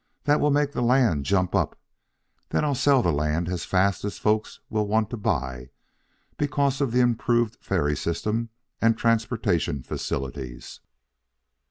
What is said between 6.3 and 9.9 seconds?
because of the improved ferry system and transportation